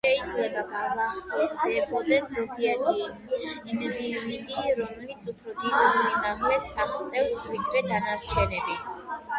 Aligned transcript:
შეიძლება 0.29 0.61
გვხვდებოდეს 0.69 2.31
ზოგიერთი 2.31 3.05
ინდივიდი, 3.09 4.73
რომელიც 4.81 5.27
უფრო 5.35 5.55
დიდ 5.61 5.79
სიმაღლეს 6.01 6.75
აღწევს, 6.87 7.47
ვიდრე 7.53 7.87
დანარჩენები. 7.95 8.83